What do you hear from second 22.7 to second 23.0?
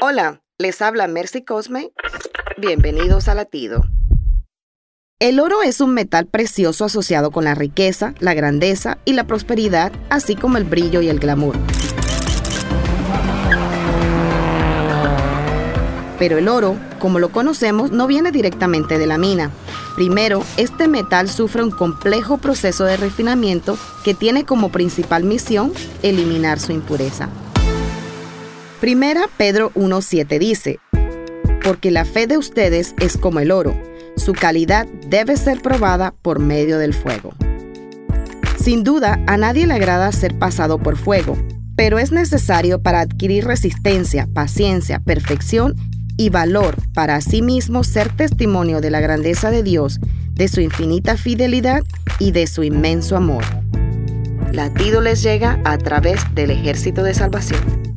de